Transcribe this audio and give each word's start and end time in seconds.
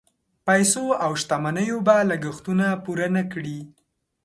پیسو 0.47 0.83
او 1.05 1.11
شتمنیو 1.21 1.77
به 1.87 1.95
لګښتونه 2.09 2.65
پوره 2.83 3.07
نه 3.15 3.23
کړي. 3.31 3.59